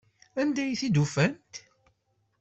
[0.41, 1.53] Anda ay t-id-ufant?